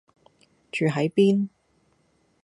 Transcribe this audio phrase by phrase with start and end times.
[0.71, 1.49] 住喺邊